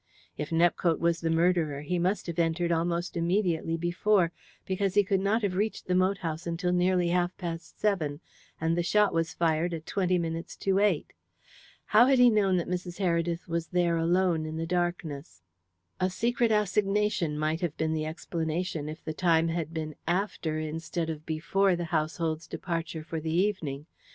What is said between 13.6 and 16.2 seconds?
there alone, in the darkness? A